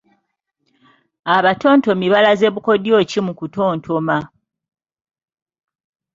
Abatontomi 1.35 2.05
balaze 2.13 2.47
bukodyo 2.55 2.95
ki 3.09 3.19
mu 3.25 3.33
kutontoma? 3.39 4.17